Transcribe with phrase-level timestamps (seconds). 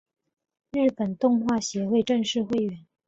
[0.71, 2.87] 日本动画协会正式会员。